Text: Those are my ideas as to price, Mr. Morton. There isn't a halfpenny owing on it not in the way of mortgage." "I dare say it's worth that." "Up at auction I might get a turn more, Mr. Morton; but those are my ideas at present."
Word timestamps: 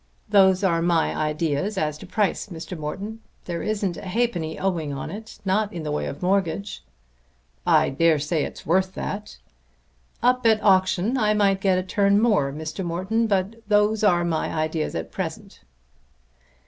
Those 0.27 0.63
are 0.63 0.81
my 0.81 1.15
ideas 1.15 1.77
as 1.77 1.95
to 1.99 2.07
price, 2.07 2.47
Mr. 2.47 2.75
Morton. 2.75 3.21
There 3.45 3.61
isn't 3.61 3.97
a 3.97 4.07
halfpenny 4.07 4.57
owing 4.57 4.91
on 4.93 5.11
it 5.11 5.37
not 5.45 5.71
in 5.71 5.83
the 5.83 5.91
way 5.91 6.07
of 6.07 6.23
mortgage." 6.23 6.83
"I 7.67 7.91
dare 7.91 8.17
say 8.17 8.43
it's 8.43 8.65
worth 8.65 8.95
that." 8.95 9.37
"Up 10.23 10.43
at 10.47 10.59
auction 10.63 11.19
I 11.19 11.35
might 11.35 11.61
get 11.61 11.77
a 11.77 11.83
turn 11.83 12.19
more, 12.19 12.51
Mr. 12.51 12.83
Morton; 12.83 13.27
but 13.27 13.57
those 13.67 14.03
are 14.03 14.25
my 14.25 14.49
ideas 14.51 14.95
at 14.95 15.11
present." 15.11 15.61